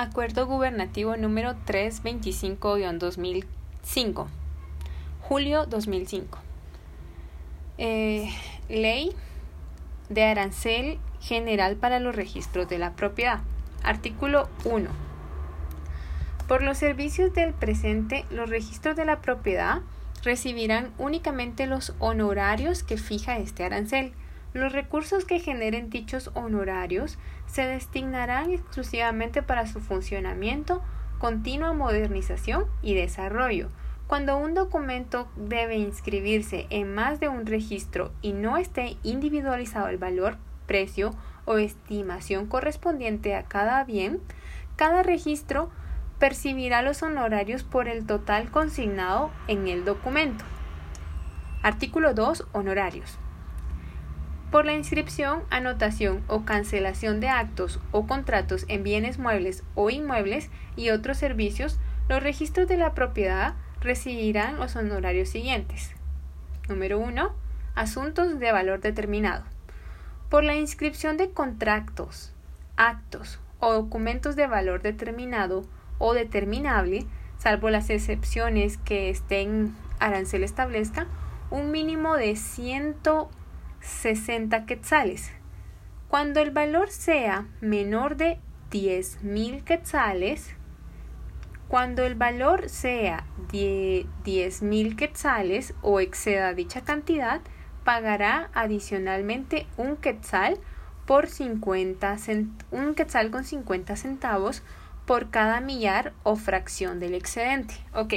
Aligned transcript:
Acuerdo 0.00 0.46
Gubernativo 0.46 1.16
número 1.16 1.56
325-2005, 1.66 4.28
julio 5.22 5.66
2005. 5.66 6.38
Eh, 7.78 8.30
ley 8.68 9.10
de 10.08 10.22
arancel 10.22 11.00
general 11.20 11.74
para 11.74 11.98
los 11.98 12.14
registros 12.14 12.68
de 12.68 12.78
la 12.78 12.92
propiedad. 12.92 13.40
Artículo 13.82 14.48
1. 14.64 14.88
Por 16.46 16.62
los 16.62 16.78
servicios 16.78 17.34
del 17.34 17.52
presente, 17.52 18.24
los 18.30 18.48
registros 18.48 18.94
de 18.94 19.04
la 19.04 19.20
propiedad 19.20 19.80
recibirán 20.22 20.92
únicamente 20.98 21.66
los 21.66 21.92
honorarios 21.98 22.84
que 22.84 22.98
fija 22.98 23.38
este 23.38 23.64
arancel. 23.64 24.12
Los 24.58 24.72
recursos 24.72 25.24
que 25.24 25.38
generen 25.38 25.88
dichos 25.88 26.32
honorarios 26.34 27.16
se 27.46 27.62
destinarán 27.62 28.50
exclusivamente 28.50 29.40
para 29.40 29.68
su 29.68 29.78
funcionamiento, 29.78 30.82
continua 31.20 31.72
modernización 31.74 32.66
y 32.82 32.94
desarrollo. 32.94 33.68
Cuando 34.08 34.36
un 34.36 34.54
documento 34.54 35.28
debe 35.36 35.76
inscribirse 35.76 36.66
en 36.70 36.92
más 36.92 37.20
de 37.20 37.28
un 37.28 37.46
registro 37.46 38.10
y 38.20 38.32
no 38.32 38.56
esté 38.56 38.96
individualizado 39.04 39.86
el 39.86 39.96
valor, 39.96 40.38
precio 40.66 41.14
o 41.44 41.58
estimación 41.58 42.46
correspondiente 42.46 43.36
a 43.36 43.44
cada 43.44 43.84
bien, 43.84 44.20
cada 44.74 45.04
registro 45.04 45.70
percibirá 46.18 46.82
los 46.82 47.04
honorarios 47.04 47.62
por 47.62 47.86
el 47.86 48.06
total 48.06 48.50
consignado 48.50 49.30
en 49.46 49.68
el 49.68 49.84
documento. 49.84 50.44
Artículo 51.62 52.12
2. 52.12 52.48
Honorarios. 52.50 53.20
Por 54.50 54.64
la 54.64 54.72
inscripción, 54.72 55.42
anotación 55.50 56.24
o 56.26 56.46
cancelación 56.46 57.20
de 57.20 57.28
actos 57.28 57.80
o 57.90 58.06
contratos 58.06 58.64
en 58.68 58.82
bienes 58.82 59.18
muebles 59.18 59.62
o 59.74 59.90
inmuebles 59.90 60.48
y 60.74 60.88
otros 60.88 61.18
servicios, 61.18 61.78
los 62.08 62.22
registros 62.22 62.66
de 62.66 62.78
la 62.78 62.94
propiedad 62.94 63.56
recibirán 63.82 64.56
los 64.56 64.74
honorarios 64.74 65.28
siguientes. 65.28 65.94
Número 66.66 66.98
1. 66.98 67.30
Asuntos 67.74 68.38
de 68.38 68.52
valor 68.52 68.80
determinado. 68.80 69.44
Por 70.30 70.44
la 70.44 70.54
inscripción 70.56 71.18
de 71.18 71.30
contratos, 71.30 72.32
actos 72.76 73.40
o 73.60 73.74
documentos 73.74 74.34
de 74.34 74.46
valor 74.46 74.80
determinado 74.80 75.66
o 75.98 76.14
determinable, 76.14 77.04
salvo 77.36 77.68
las 77.68 77.90
excepciones 77.90 78.78
que 78.78 79.10
estén 79.10 79.74
arancel 79.98 80.42
establezca, 80.42 81.06
un 81.50 81.70
mínimo 81.70 82.16
de 82.16 82.34
160 83.80 84.66
quetzales. 84.66 85.32
Cuando 86.08 86.40
el 86.40 86.50
valor 86.50 86.90
sea 86.90 87.46
menor 87.60 88.16
de 88.16 88.38
10.000 88.70 89.62
quetzales, 89.64 90.54
cuando 91.68 92.04
el 92.04 92.14
valor 92.14 92.68
sea 92.70 93.26
de 93.52 94.06
10.000 94.24 94.96
quetzales 94.96 95.74
o 95.82 96.00
exceda 96.00 96.54
dicha 96.54 96.80
cantidad, 96.82 97.42
pagará 97.84 98.50
adicionalmente 98.54 99.66
un 99.76 99.96
quetzal 99.96 100.58
por 101.06 101.26
50 101.26 102.16
un 102.70 102.94
quetzal 102.94 103.30
con 103.30 103.44
50 103.44 103.96
centavos 103.96 104.62
por 105.06 105.30
cada 105.30 105.60
millar 105.60 106.12
o 106.22 106.36
fracción 106.36 107.00
del 107.00 107.14
excedente. 107.14 107.74
Ok. 107.94 108.14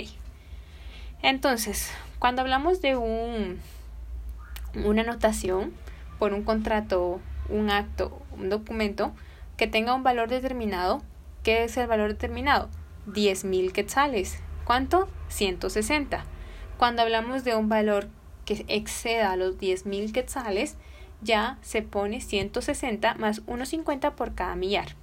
Entonces, 1.21 1.89
cuando 2.19 2.41
hablamos 2.41 2.81
de 2.81 2.97
un, 2.97 3.59
una 4.75 5.01
anotación 5.01 5.73
por 6.19 6.33
un 6.33 6.43
contrato, 6.43 7.19
un 7.49 7.69
acto, 7.69 8.21
un 8.37 8.49
documento 8.49 9.11
que 9.57 9.67
tenga 9.67 9.93
un 9.93 10.03
valor 10.03 10.29
determinado, 10.29 11.01
¿qué 11.43 11.63
es 11.63 11.77
el 11.77 11.87
valor 11.87 12.09
determinado? 12.09 12.69
10.000 13.07 13.71
quetzales. 13.71 14.39
¿Cuánto? 14.65 15.07
160. 15.29 16.23
Cuando 16.77 17.01
hablamos 17.01 17.43
de 17.43 17.55
un 17.55 17.69
valor 17.69 18.07
que 18.45 18.65
exceda 18.67 19.35
los 19.35 19.57
10.000 19.57 20.11
quetzales, 20.11 20.77
ya 21.21 21.57
se 21.61 21.81
pone 21.81 22.21
160 22.21 23.15
más 23.15 23.45
1.50 23.45 24.13
por 24.13 24.33
cada 24.33 24.55
millar. 24.55 24.95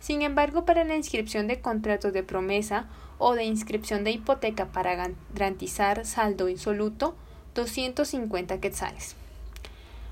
Sin 0.00 0.22
embargo, 0.22 0.64
para 0.64 0.84
la 0.84 0.96
inscripción 0.96 1.46
de 1.46 1.60
contratos 1.60 2.12
de 2.12 2.22
promesa 2.22 2.86
o 3.18 3.34
de 3.34 3.44
inscripción 3.44 4.04
de 4.04 4.12
hipoteca 4.12 4.66
para 4.66 5.10
garantizar 5.34 6.06
saldo 6.06 6.48
insoluto, 6.48 7.16
250 7.58 8.60
quetzales. 8.60 9.16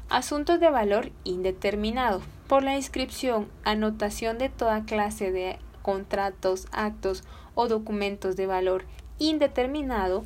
Asuntos 0.08 0.58
de 0.58 0.68
valor 0.68 1.12
indeterminado. 1.22 2.20
Por 2.48 2.64
la 2.64 2.74
inscripción, 2.74 3.48
anotación 3.62 4.36
de 4.38 4.48
toda 4.48 4.84
clase 4.84 5.30
de 5.30 5.60
contratos, 5.82 6.66
actos 6.72 7.22
o 7.54 7.68
documentos 7.68 8.34
de 8.34 8.46
valor 8.46 8.84
indeterminado, 9.18 10.24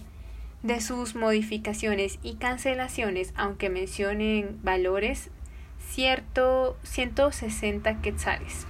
de 0.62 0.80
sus 0.80 1.14
modificaciones 1.14 2.19
y 2.22 2.36
cancelaciones, 2.36 3.34
aunque 3.36 3.69
mencionen 3.69 4.59
valores, 4.62 5.28
cierto 5.91 6.78
160 6.84 8.00
quetzales. 8.00 8.66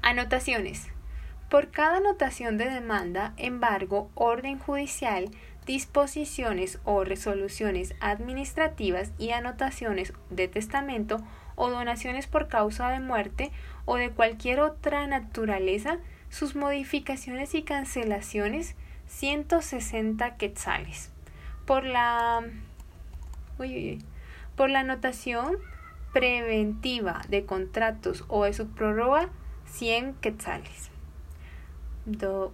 Anotaciones. 0.00 0.86
Por 1.50 1.70
cada 1.70 1.96
anotación 1.96 2.56
de 2.56 2.70
demanda, 2.70 3.32
embargo, 3.36 4.10
orden 4.14 4.58
judicial, 4.58 5.30
disposiciones 5.68 6.80
o 6.84 7.04
resoluciones 7.04 7.94
administrativas 8.00 9.12
y 9.18 9.32
anotaciones 9.32 10.14
de 10.30 10.48
testamento 10.48 11.18
o 11.56 11.68
donaciones 11.68 12.26
por 12.26 12.48
causa 12.48 12.88
de 12.88 13.00
muerte 13.00 13.52
o 13.84 13.96
de 13.96 14.10
cualquier 14.10 14.60
otra 14.60 15.06
naturaleza, 15.06 15.98
sus 16.30 16.56
modificaciones 16.56 17.54
y 17.54 17.64
cancelaciones 17.64 18.76
160 19.08 20.36
quetzales. 20.36 21.12
Por 21.66 21.84
la 21.84 22.42
por 24.56 24.70
la 24.70 24.80
anotación 24.80 25.58
preventiva 26.14 27.20
de 27.28 27.44
contratos 27.44 28.24
o 28.28 28.44
de 28.44 28.54
su 28.54 28.68
prórroga 28.68 29.28
100 29.66 30.14
quetzales. 30.14 30.90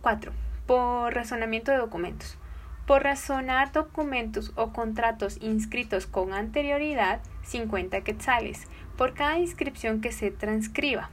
4. 0.02 0.32
Por 0.66 1.14
razonamiento 1.14 1.70
de 1.70 1.78
documentos. 1.78 2.38
Por 2.86 3.02
razonar 3.02 3.72
documentos 3.72 4.52
o 4.56 4.72
contratos 4.72 5.38
inscritos 5.40 6.06
con 6.06 6.32
anterioridad, 6.32 7.20
50 7.44 8.02
quetzales. 8.02 8.66
Por 8.96 9.14
cada 9.14 9.38
inscripción 9.38 10.00
que 10.00 10.12
se 10.12 10.30
transcriba. 10.30 11.10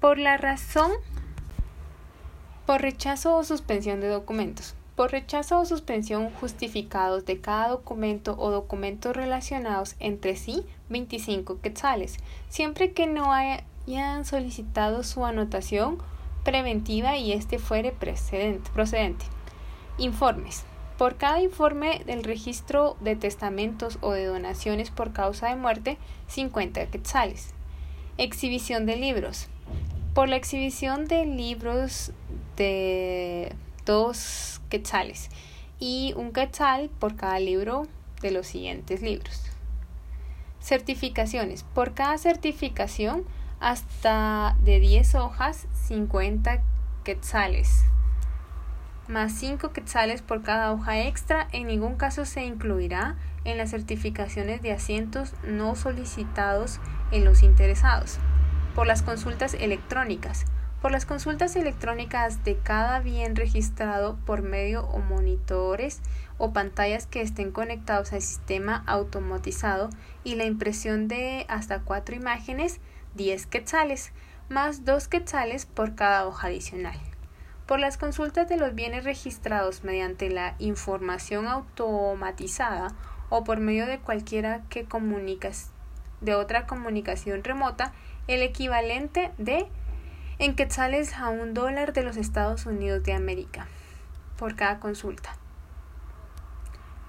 Por 0.00 0.18
la 0.18 0.36
razón. 0.36 0.90
Por 2.66 2.80
rechazo 2.80 3.36
o 3.36 3.44
suspensión 3.44 4.00
de 4.00 4.08
documentos. 4.08 4.74
Por 4.96 5.10
rechazo 5.10 5.60
o 5.60 5.64
suspensión 5.64 6.30
justificados 6.30 7.24
de 7.24 7.40
cada 7.40 7.68
documento 7.68 8.34
o 8.38 8.50
documentos 8.50 9.16
relacionados 9.16 9.96
entre 9.98 10.36
sí, 10.36 10.64
25 10.90 11.60
quetzales, 11.60 12.18
siempre 12.48 12.92
que 12.92 13.06
no 13.06 13.32
haya 13.32 13.64
han 13.96 14.24
solicitado 14.24 15.02
su 15.02 15.24
anotación 15.24 15.98
preventiva 16.44 17.16
y 17.16 17.32
este 17.32 17.58
fuere 17.58 17.92
procedente. 17.92 19.24
Informes. 19.98 20.64
Por 20.98 21.16
cada 21.16 21.40
informe 21.42 22.02
del 22.06 22.24
registro 22.24 22.96
de 23.00 23.16
testamentos 23.16 23.98
o 24.00 24.12
de 24.12 24.26
donaciones 24.26 24.90
por 24.90 25.12
causa 25.12 25.48
de 25.48 25.56
muerte, 25.56 25.98
50 26.28 26.86
quetzales. 26.86 27.54
Exhibición 28.18 28.86
de 28.86 28.96
libros. 28.96 29.48
Por 30.14 30.28
la 30.28 30.36
exhibición 30.36 31.06
de 31.06 31.26
libros 31.26 32.12
de 32.56 33.54
dos 33.84 34.60
quetzales 34.68 35.30
y 35.78 36.14
un 36.16 36.32
quetzal 36.32 36.90
por 36.98 37.16
cada 37.16 37.38
libro 37.38 37.86
de 38.20 38.30
los 38.30 38.46
siguientes 38.46 39.02
libros. 39.02 39.42
Certificaciones. 40.60 41.64
Por 41.74 41.94
cada 41.94 42.16
certificación, 42.18 43.24
hasta 43.60 44.56
de 44.64 44.80
10 44.80 45.14
hojas 45.16 45.66
50 45.86 46.62
quetzales 47.04 47.84
más 49.08 49.32
5 49.32 49.72
quetzales 49.72 50.22
por 50.22 50.42
cada 50.42 50.72
hoja 50.72 51.02
extra. 51.02 51.48
En 51.52 51.66
ningún 51.66 51.96
caso 51.96 52.24
se 52.24 52.44
incluirá 52.44 53.16
en 53.44 53.58
las 53.58 53.70
certificaciones 53.70 54.62
de 54.62 54.72
asientos 54.72 55.34
no 55.44 55.74
solicitados 55.74 56.80
en 57.10 57.24
los 57.24 57.42
interesados. 57.42 58.18
Por 58.74 58.86
las 58.86 59.02
consultas 59.02 59.54
electrónicas. 59.54 60.44
Por 60.80 60.90
las 60.90 61.06
consultas 61.06 61.54
electrónicas 61.54 62.42
de 62.42 62.58
cada 62.58 62.98
bien 63.00 63.36
registrado 63.36 64.16
por 64.26 64.42
medio 64.42 64.84
o 64.86 64.98
monitores 64.98 66.00
o 66.38 66.52
pantallas 66.52 67.06
que 67.06 67.20
estén 67.20 67.52
conectados 67.52 68.12
al 68.12 68.22
sistema 68.22 68.82
automatizado 68.86 69.90
y 70.24 70.34
la 70.34 70.44
impresión 70.44 71.06
de 71.06 71.46
hasta 71.48 71.82
cuatro 71.82 72.16
imágenes 72.16 72.80
10 73.14 73.46
quetzales, 73.46 74.12
más 74.48 74.84
2 74.84 75.06
quetzales 75.06 75.66
por 75.66 75.94
cada 75.94 76.26
hoja 76.26 76.48
adicional. 76.48 77.11
Por 77.66 77.80
las 77.80 77.96
consultas 77.96 78.48
de 78.48 78.56
los 78.56 78.74
bienes 78.74 79.04
registrados 79.04 79.84
mediante 79.84 80.30
la 80.30 80.56
información 80.58 81.46
automatizada 81.46 82.88
o 83.28 83.44
por 83.44 83.60
medio 83.60 83.86
de 83.86 83.98
cualquiera 83.98 84.62
que 84.68 84.84
comunicas 84.84 85.70
de 86.20 86.34
otra 86.34 86.66
comunicación 86.66 87.44
remota, 87.44 87.92
el 88.28 88.42
equivalente 88.42 89.32
de 89.38 89.66
en 90.38 90.54
quetzales 90.54 91.14
a 91.14 91.28
un 91.28 91.54
dólar 91.54 91.92
de 91.92 92.02
los 92.02 92.16
Estados 92.16 92.66
Unidos 92.66 93.02
de 93.04 93.12
América 93.12 93.68
por 94.36 94.56
cada 94.56 94.80
consulta. 94.80 95.36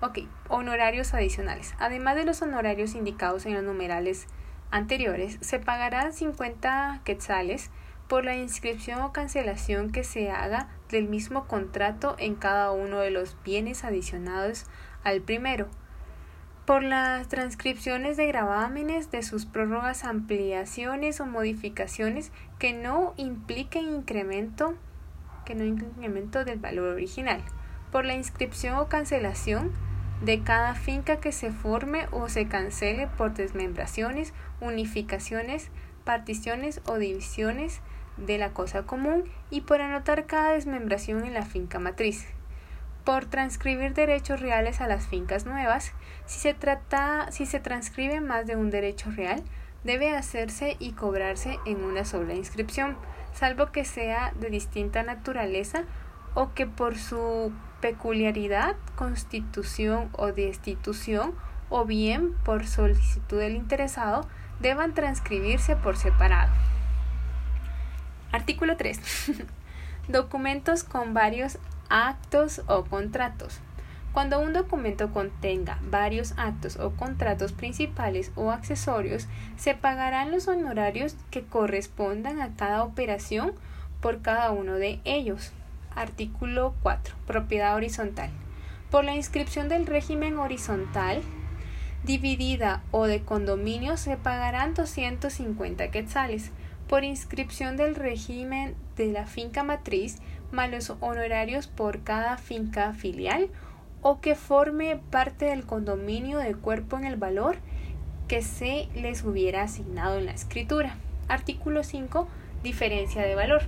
Ok, 0.02 0.20
honorarios 0.50 1.14
adicionales. 1.14 1.74
Además 1.80 2.16
de 2.16 2.26
los 2.26 2.42
honorarios 2.42 2.94
indicados 2.94 3.46
en 3.46 3.54
los 3.54 3.64
numerales 3.64 4.28
anteriores, 4.70 5.38
se 5.42 5.60
pagarán 5.60 6.14
50 6.14 7.02
quetzales 7.04 7.72
por 8.14 8.26
la 8.26 8.36
inscripción 8.36 9.02
o 9.02 9.12
cancelación 9.12 9.92
que 9.92 10.04
se 10.04 10.30
haga 10.30 10.68
del 10.88 11.08
mismo 11.08 11.48
contrato 11.48 12.16
en 12.20 12.36
cada 12.36 12.70
uno 12.70 13.00
de 13.00 13.10
los 13.10 13.36
bienes 13.44 13.84
adicionados 13.84 14.68
al 15.04 15.22
primero, 15.22 15.66
por 16.68 16.84
las 16.84 17.28
transcripciones 17.28 18.16
de 18.16 18.28
gravámenes 18.28 19.10
de 19.10 19.24
sus 19.24 19.48
prórrogas, 19.48 20.04
ampliaciones 20.04 21.20
o 21.22 21.26
modificaciones 21.26 22.32
que 22.60 22.72
no 22.72 23.16
impliquen 23.18 23.90
incremento, 23.90 24.76
que 25.44 25.56
no 25.56 25.64
incremento 25.64 26.46
del 26.46 26.60
valor 26.60 26.90
original, 26.90 27.42
por 27.92 28.06
la 28.06 28.14
inscripción 28.14 28.76
o 28.76 28.90
cancelación 28.90 29.72
de 30.24 30.44
cada 30.44 30.76
finca 30.76 31.20
que 31.20 31.32
se 31.32 31.50
forme 31.50 32.06
o 32.12 32.30
se 32.30 32.48
cancele 32.48 33.08
por 33.08 33.34
desmembraciones, 33.34 34.36
unificaciones, 34.62 35.72
particiones 36.04 36.80
o 36.86 37.00
divisiones 37.00 37.82
de 38.18 38.38
la 38.38 38.52
cosa 38.52 38.84
común 38.84 39.24
y 39.50 39.62
por 39.62 39.82
anotar 39.82 40.26
cada 40.26 40.54
desmembración 40.54 41.26
en 41.26 41.34
la 41.34 41.44
finca 41.44 41.80
matriz. 41.80 42.26
Por 43.04 43.26
transcribir 43.26 43.94
derechos 43.94 44.40
reales 44.40 44.80
a 44.80 44.88
las 44.88 45.08
fincas 45.08 45.46
nuevas, 45.46 45.92
si 46.26 46.40
se 46.40 46.54
trata, 46.54 47.32
si 47.32 47.46
se 47.46 47.60
transcribe 47.60 48.22
más 48.22 48.48
de 48.48 48.56
un 48.56 48.70
derecho 48.70 49.12
real, 49.12 49.44
debe 49.84 50.16
hacerse 50.16 50.78
y 50.80 50.94
cobrarse 50.94 51.60
en 51.66 51.84
una 51.84 52.06
sola 52.06 52.34
inscripción, 52.34 52.96
salvo 53.34 53.72
que 53.72 53.84
sea 53.84 54.34
de 54.40 54.50
distinta 54.50 55.04
naturaleza 55.04 55.84
o 56.34 56.54
que 56.54 56.66
por 56.66 56.98
su 56.98 57.52
peculiaridad, 57.82 58.76
constitución 58.96 60.10
o 60.14 60.32
destitución, 60.32 61.34
o 61.70 61.86
bien 61.86 62.34
por 62.46 62.66
solicitud 62.66 63.40
del 63.40 63.56
interesado, 63.56 64.28
deban 64.62 64.94
transcribirse 64.94 65.76
por 65.76 65.98
separado. 65.98 66.52
Artículo 68.34 68.78
3. 68.78 69.00
Documentos 70.08 70.84
con 70.84 71.14
varios 71.14 71.60
actos 71.88 72.64
o 72.66 72.84
contratos. 72.84 73.60
Cuando 74.12 74.40
un 74.40 74.54
documento 74.54 75.12
contenga 75.14 75.78
varios 75.84 76.34
actos 76.36 76.78
o 76.78 76.94
contratos 76.94 77.52
principales 77.52 78.32
o 78.36 78.50
accesorios, 78.50 79.28
se 79.56 79.76
pagarán 79.76 80.32
los 80.32 80.48
honorarios 80.48 81.16
que 81.30 81.44
correspondan 81.44 82.42
a 82.42 82.56
cada 82.56 82.84
operación 82.84 83.54
por 84.02 84.24
cada 84.24 84.50
uno 84.50 84.78
de 84.78 85.00
ellos. 85.04 85.52
Artículo 85.96 86.74
4. 86.82 87.14
Propiedad 87.28 87.76
horizontal. 87.76 88.32
Por 88.90 89.04
la 89.04 89.14
inscripción 89.16 89.70
del 89.70 89.86
régimen 89.86 90.40
horizontal 90.40 91.22
dividida 92.04 92.82
o 92.90 93.06
de 93.06 93.22
condominio 93.22 93.96
se 93.96 94.18
pagarán 94.18 94.74
250 94.74 95.92
quetzales 95.92 96.52
por 96.94 97.04
inscripción 97.04 97.76
del 97.76 97.96
régimen 97.96 98.76
de 98.98 99.12
la 99.12 99.26
finca 99.26 99.64
matriz 99.64 100.18
más 100.52 100.70
los 100.70 100.92
honorarios 101.00 101.66
por 101.66 102.04
cada 102.04 102.38
finca 102.38 102.94
filial 102.94 103.50
o 104.04 104.22
que 104.22 104.36
forme 104.36 105.00
parte 105.10 105.46
del 105.46 105.66
condominio 105.66 106.38
de 106.38 106.54
cuerpo 106.54 106.96
en 107.00 107.06
el 107.06 107.16
valor 107.16 107.56
que 108.28 108.44
se 108.44 108.90
les 108.94 109.24
hubiera 109.24 109.64
asignado 109.64 110.20
en 110.20 110.28
la 110.28 110.34
escritura. 110.34 110.98
Artículo 111.28 111.84
5. 111.84 112.28
Diferencia 112.62 113.24
de 113.24 113.34
valor. 113.34 113.64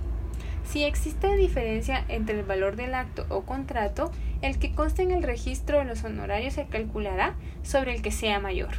Si 0.62 0.84
existe 0.84 1.34
diferencia 1.34 2.04
entre 2.06 2.38
el 2.38 2.46
valor 2.46 2.76
del 2.76 2.94
acto 2.94 3.26
o 3.28 3.42
contrato, 3.42 4.12
el 4.40 4.60
que 4.60 4.72
conste 4.72 5.02
en 5.02 5.10
el 5.10 5.24
registro 5.24 5.78
de 5.78 5.84
los 5.84 6.04
honorarios 6.04 6.54
se 6.54 6.66
calculará 6.66 7.34
sobre 7.64 7.92
el 7.92 8.02
que 8.02 8.12
sea 8.12 8.38
mayor. 8.38 8.74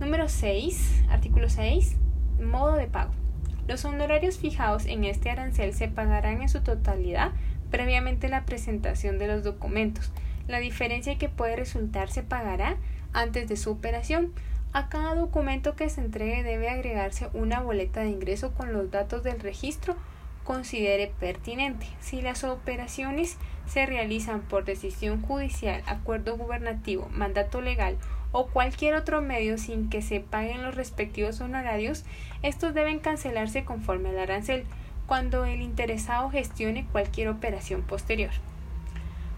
Número 0.00 0.28
6. 0.28 1.04
Artículo 1.08 1.48
6. 1.48 1.96
Modo 2.38 2.74
de 2.74 2.88
pago. 2.88 3.21
Los 3.68 3.84
honorarios 3.84 4.38
fijados 4.38 4.86
en 4.86 5.04
este 5.04 5.30
arancel 5.30 5.72
se 5.72 5.88
pagarán 5.88 6.42
en 6.42 6.48
su 6.48 6.62
totalidad 6.62 7.32
previamente 7.70 8.28
la 8.28 8.44
presentación 8.44 9.18
de 9.18 9.28
los 9.28 9.44
documentos. 9.44 10.12
La 10.48 10.58
diferencia 10.58 11.16
que 11.16 11.28
puede 11.28 11.56
resultar 11.56 12.10
se 12.10 12.22
pagará 12.22 12.76
antes 13.12 13.48
de 13.48 13.56
su 13.56 13.70
operación. 13.70 14.32
A 14.72 14.88
cada 14.88 15.14
documento 15.14 15.76
que 15.76 15.88
se 15.88 16.00
entregue 16.00 16.42
debe 16.42 16.68
agregarse 16.68 17.28
una 17.34 17.60
boleta 17.60 18.00
de 18.00 18.10
ingreso 18.10 18.52
con 18.52 18.72
los 18.72 18.90
datos 18.90 19.22
del 19.22 19.40
registro 19.40 19.96
considere 20.44 21.12
pertinente. 21.20 21.86
Si 22.00 22.20
las 22.20 22.42
operaciones 22.44 23.36
se 23.66 23.86
realizan 23.86 24.40
por 24.40 24.64
decisión 24.64 25.22
judicial, 25.22 25.82
acuerdo 25.86 26.36
gubernativo, 26.36 27.08
mandato 27.12 27.60
legal 27.60 27.96
o 28.32 28.46
cualquier 28.46 28.94
otro 28.94 29.20
medio 29.20 29.58
sin 29.58 29.90
que 29.90 30.02
se 30.02 30.20
paguen 30.20 30.62
los 30.62 30.74
respectivos 30.74 31.40
honorarios, 31.40 32.04
estos 32.42 32.74
deben 32.74 32.98
cancelarse 32.98 33.64
conforme 33.64 34.08
al 34.08 34.18
arancel 34.18 34.64
cuando 35.06 35.44
el 35.44 35.60
interesado 35.60 36.30
gestione 36.30 36.86
cualquier 36.90 37.28
operación 37.28 37.82
posterior. 37.82 38.30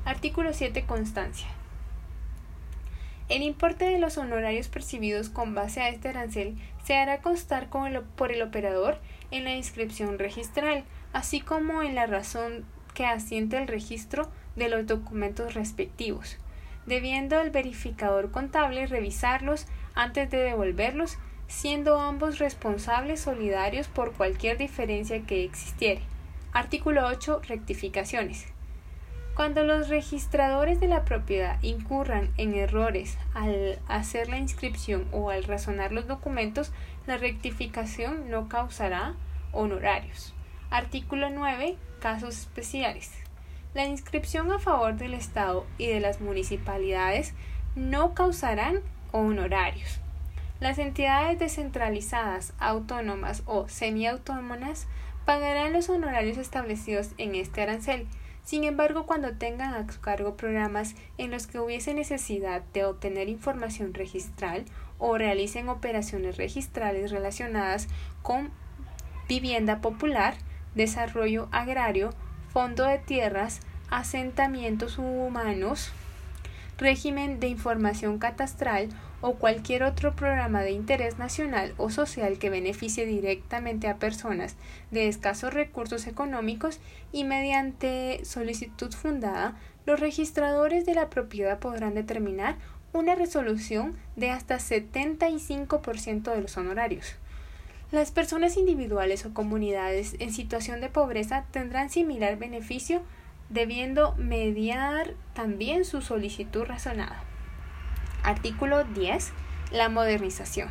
Artículo 0.04 0.52
7. 0.52 0.84
Constancia. 0.84 1.48
El 3.28 3.42
importe 3.42 3.86
de 3.86 3.98
los 3.98 4.18
honorarios 4.18 4.68
percibidos 4.68 5.30
con 5.30 5.54
base 5.54 5.80
a 5.80 5.88
este 5.88 6.10
arancel 6.10 6.56
se 6.84 6.94
hará 6.94 7.22
constar 7.22 7.68
por 7.68 8.30
el 8.30 8.42
operador 8.42 9.00
en 9.30 9.44
la 9.44 9.56
inscripción 9.56 10.18
registral, 10.18 10.84
así 11.12 11.40
como 11.40 11.82
en 11.82 11.94
la 11.94 12.06
razón 12.06 12.64
que 12.92 13.06
asiente 13.06 13.56
el 13.56 13.66
registro 13.66 14.30
de 14.56 14.68
los 14.68 14.86
documentos 14.86 15.54
respectivos 15.54 16.38
debiendo 16.86 17.40
el 17.40 17.50
verificador 17.50 18.30
contable 18.30 18.86
revisarlos 18.86 19.66
antes 19.94 20.30
de 20.30 20.38
devolverlos, 20.38 21.18
siendo 21.46 22.00
ambos 22.00 22.38
responsables 22.38 23.20
solidarios 23.20 23.88
por 23.88 24.12
cualquier 24.12 24.58
diferencia 24.58 25.22
que 25.22 25.44
existiere. 25.44 26.02
Artículo 26.52 27.06
8. 27.06 27.42
Rectificaciones. 27.48 28.46
Cuando 29.34 29.64
los 29.64 29.88
registradores 29.88 30.78
de 30.78 30.86
la 30.86 31.04
propiedad 31.04 31.58
incurran 31.60 32.30
en 32.36 32.54
errores 32.54 33.18
al 33.34 33.80
hacer 33.88 34.28
la 34.28 34.38
inscripción 34.38 35.06
o 35.10 35.30
al 35.30 35.42
razonar 35.42 35.90
los 35.90 36.06
documentos, 36.06 36.70
la 37.06 37.16
rectificación 37.16 38.30
no 38.30 38.48
causará 38.48 39.14
honorarios. 39.50 40.34
Artículo 40.70 41.30
9. 41.30 41.76
Casos 41.98 42.38
especiales. 42.38 43.23
La 43.74 43.84
inscripción 43.84 44.52
a 44.52 44.60
favor 44.60 44.94
del 44.94 45.14
Estado 45.14 45.66
y 45.78 45.88
de 45.88 45.98
las 45.98 46.20
municipalidades 46.20 47.34
no 47.74 48.14
causarán 48.14 48.82
honorarios. 49.10 49.98
Las 50.60 50.78
entidades 50.78 51.40
descentralizadas, 51.40 52.52
autónomas 52.60 53.42
o 53.46 53.68
semiautónomas 53.68 54.86
pagarán 55.24 55.72
los 55.72 55.88
honorarios 55.88 56.38
establecidos 56.38 57.10
en 57.18 57.34
este 57.34 57.62
arancel. 57.62 58.06
Sin 58.44 58.62
embargo, 58.62 59.06
cuando 59.06 59.32
tengan 59.32 59.74
a 59.74 59.92
su 59.92 60.00
cargo 60.00 60.36
programas 60.36 60.94
en 61.18 61.32
los 61.32 61.48
que 61.48 61.58
hubiese 61.58 61.94
necesidad 61.94 62.62
de 62.74 62.84
obtener 62.84 63.28
información 63.28 63.92
registral 63.92 64.66
o 64.98 65.18
realicen 65.18 65.68
operaciones 65.68 66.36
registrales 66.36 67.10
relacionadas 67.10 67.88
con 68.22 68.50
vivienda 69.28 69.80
popular, 69.80 70.36
desarrollo 70.76 71.48
agrario, 71.50 72.10
fondo 72.54 72.84
de 72.84 72.98
tierras, 72.98 73.58
asentamientos 73.90 74.98
humanos, 74.98 75.90
régimen 76.78 77.40
de 77.40 77.48
información 77.48 78.20
catastral 78.20 78.90
o 79.20 79.34
cualquier 79.34 79.82
otro 79.82 80.14
programa 80.14 80.62
de 80.62 80.70
interés 80.70 81.18
nacional 81.18 81.74
o 81.78 81.90
social 81.90 82.38
que 82.38 82.50
beneficie 82.50 83.06
directamente 83.06 83.88
a 83.88 83.96
personas 83.96 84.54
de 84.92 85.08
escasos 85.08 85.52
recursos 85.52 86.06
económicos 86.06 86.78
y 87.10 87.24
mediante 87.24 88.24
solicitud 88.24 88.92
fundada, 88.92 89.56
los 89.84 89.98
registradores 89.98 90.86
de 90.86 90.94
la 90.94 91.10
propiedad 91.10 91.58
podrán 91.58 91.94
determinar 91.94 92.56
una 92.92 93.16
resolución 93.16 93.96
de 94.14 94.30
hasta 94.30 94.58
75% 94.58 96.32
de 96.32 96.40
los 96.40 96.56
honorarios. 96.56 97.16
Las 97.94 98.10
personas 98.10 98.56
individuales 98.56 99.24
o 99.24 99.32
comunidades 99.32 100.16
en 100.18 100.32
situación 100.32 100.80
de 100.80 100.88
pobreza 100.88 101.44
tendrán 101.52 101.90
similar 101.90 102.36
beneficio 102.36 103.02
debiendo 103.50 104.16
mediar 104.16 105.14
también 105.32 105.84
su 105.84 106.02
solicitud 106.02 106.64
razonada. 106.64 107.22
Artículo 108.24 108.82
10. 108.82 109.30
La 109.70 109.88
modernización. 109.90 110.70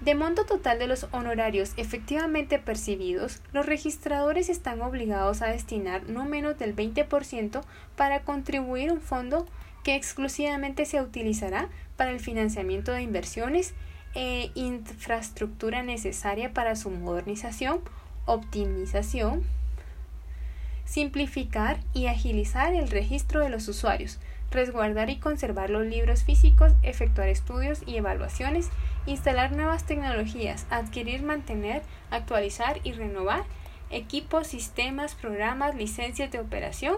De 0.00 0.16
monto 0.16 0.44
total 0.44 0.80
de 0.80 0.88
los 0.88 1.06
honorarios 1.12 1.72
efectivamente 1.76 2.58
percibidos, 2.58 3.40
los 3.52 3.64
registradores 3.64 4.48
están 4.48 4.82
obligados 4.82 5.40
a 5.40 5.52
destinar 5.52 6.08
no 6.08 6.24
menos 6.24 6.58
del 6.58 6.74
20% 6.74 7.62
para 7.94 8.22
contribuir 8.22 8.90
un 8.90 9.00
fondo 9.00 9.46
que 9.84 9.94
exclusivamente 9.94 10.84
se 10.84 11.00
utilizará 11.00 11.68
para 11.96 12.10
el 12.10 12.18
financiamiento 12.18 12.90
de 12.90 13.02
inversiones 13.02 13.72
e 14.14 14.50
infraestructura 14.54 15.82
necesaria 15.82 16.52
para 16.52 16.76
su 16.76 16.90
modernización 16.90 17.80
optimización, 18.26 19.42
simplificar 20.84 21.80
y 21.92 22.06
agilizar 22.06 22.74
el 22.74 22.88
registro 22.88 23.40
de 23.40 23.48
los 23.48 23.68
usuarios, 23.68 24.18
resguardar 24.50 25.10
y 25.10 25.16
conservar 25.16 25.70
los 25.70 25.86
libros 25.86 26.24
físicos, 26.24 26.72
efectuar 26.82 27.28
estudios 27.28 27.82
y 27.86 27.96
evaluaciones, 27.96 28.68
instalar 29.06 29.52
nuevas 29.52 29.84
tecnologías, 29.84 30.66
adquirir, 30.70 31.22
mantener, 31.22 31.82
actualizar 32.10 32.80
y 32.84 32.92
renovar 32.92 33.44
equipos, 33.90 34.46
sistemas, 34.46 35.14
programas, 35.14 35.74
licencias 35.74 36.30
de 36.30 36.40
operación 36.40 36.96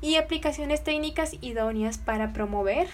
y 0.00 0.16
aplicaciones 0.16 0.84
técnicas 0.84 1.34
idóneas 1.40 1.98
para 1.98 2.32
promover 2.32 2.88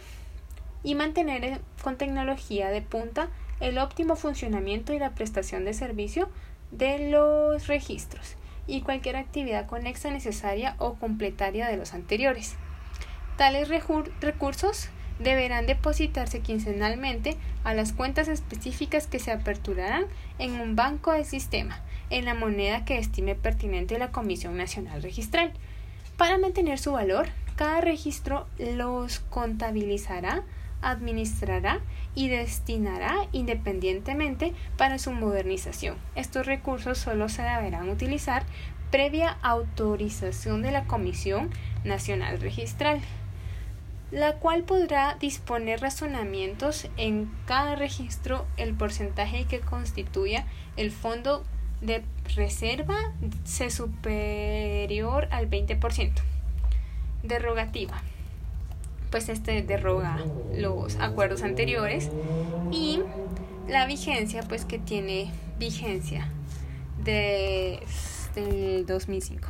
y 0.82 0.94
mantener 0.94 1.60
con 1.82 1.96
tecnología 1.96 2.68
de 2.68 2.82
punta 2.82 3.28
el 3.60 3.78
óptimo 3.78 4.16
funcionamiento 4.16 4.92
y 4.92 4.98
la 4.98 5.14
prestación 5.14 5.64
de 5.64 5.74
servicio 5.74 6.28
de 6.70 7.10
los 7.10 7.66
registros 7.66 8.36
y 8.66 8.80
cualquier 8.80 9.16
actividad 9.16 9.66
conexa 9.66 10.10
necesaria 10.10 10.74
o 10.78 10.94
completaria 10.94 11.68
de 11.68 11.76
los 11.76 11.94
anteriores. 11.94 12.56
Tales 13.36 13.68
recursos 13.68 14.88
deberán 15.18 15.66
depositarse 15.66 16.40
quincenalmente 16.40 17.36
a 17.62 17.74
las 17.74 17.92
cuentas 17.92 18.28
específicas 18.28 19.06
que 19.06 19.18
se 19.18 19.30
aperturarán 19.30 20.06
en 20.38 20.60
un 20.60 20.76
banco 20.76 21.12
del 21.12 21.24
sistema, 21.24 21.80
en 22.10 22.24
la 22.24 22.34
moneda 22.34 22.84
que 22.84 22.98
estime 22.98 23.34
pertinente 23.34 23.98
la 23.98 24.10
Comisión 24.10 24.56
Nacional 24.56 25.02
Registral. 25.02 25.52
Para 26.16 26.38
mantener 26.38 26.78
su 26.78 26.92
valor, 26.92 27.28
cada 27.56 27.80
registro 27.80 28.46
los 28.58 29.20
contabilizará, 29.20 30.42
administrará 30.90 31.80
y 32.14 32.28
destinará 32.28 33.28
independientemente 33.32 34.52
para 34.76 34.98
su 34.98 35.12
modernización. 35.12 35.96
Estos 36.14 36.46
recursos 36.46 36.98
solo 36.98 37.28
se 37.28 37.42
deberán 37.42 37.88
utilizar 37.88 38.44
previa 38.90 39.38
autorización 39.42 40.62
de 40.62 40.70
la 40.70 40.84
Comisión 40.84 41.50
Nacional 41.84 42.40
Registral 42.40 43.00
la 44.14 44.34
cual 44.34 44.62
podrá 44.62 45.16
disponer 45.18 45.80
razonamientos 45.80 46.88
en 46.96 47.28
cada 47.46 47.74
registro 47.74 48.46
el 48.56 48.74
porcentaje 48.74 49.44
que 49.46 49.58
constituya 49.58 50.46
el 50.76 50.92
fondo 50.92 51.42
de 51.80 52.04
reserva 52.36 53.12
se 53.42 53.70
superior 53.70 55.26
al 55.32 55.50
20%. 55.50 56.12
Derogativa. 57.24 58.00
Pues 59.14 59.28
este 59.28 59.62
derroga 59.62 60.18
los 60.56 60.96
acuerdos 60.96 61.44
anteriores 61.44 62.10
y 62.72 62.98
la 63.68 63.86
vigencia 63.86 64.42
pues 64.42 64.64
que 64.64 64.80
tiene 64.80 65.30
vigencia 65.56 66.26
de, 67.04 67.78
2005. 68.84 69.46